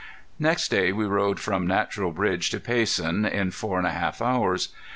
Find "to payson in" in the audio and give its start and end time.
2.49-3.51